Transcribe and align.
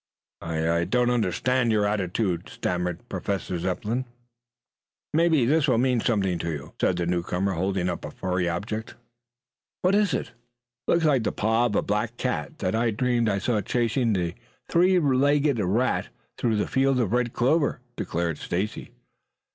"I 0.41 0.67
I 0.67 0.85
don't 0.85 1.11
understand 1.11 1.71
your 1.71 1.85
attitude," 1.85 2.49
stammered 2.49 3.07
Professor 3.07 3.59
Zepplin. 3.59 4.05
"Mebby 5.13 5.45
this 5.45 5.67
will 5.67 5.77
mean 5.77 5.99
something 5.99 6.39
to 6.39 6.49
you," 6.49 6.73
said 6.81 6.97
the 6.97 7.05
newcomer, 7.05 7.53
holding 7.53 7.87
up 7.87 8.03
a 8.03 8.09
furry 8.09 8.49
object. 8.49 8.95
"What 9.83 9.93
is 9.93 10.15
it?" 10.15 10.31
"Looks 10.87 11.05
like 11.05 11.21
the 11.21 11.31
paw 11.31 11.67
of 11.67 11.73
the 11.73 11.83
black 11.83 12.17
cat 12.17 12.57
that 12.57 12.73
I 12.73 12.89
dreamed 12.89 13.29
I 13.29 13.37
saw 13.37 13.61
chasing 13.61 14.13
the 14.13 14.33
three 14.71 14.97
legged 14.97 15.59
rat 15.59 16.07
through 16.35 16.55
the 16.55 16.65
field 16.65 16.99
of 16.99 17.13
red 17.13 17.33
clover," 17.33 17.79
declared 17.95 18.39
Stacy. 18.39 18.89